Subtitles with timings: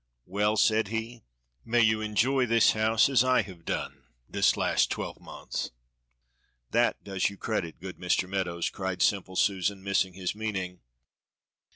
[0.25, 1.25] "Well," said he,
[1.63, 5.69] "may you enjoy this house as I have done this last twelvemonth!"
[6.71, 8.27] "That does you credit, good Mr.
[8.27, 10.79] Meadows," cried simple Susan, missing his meaning.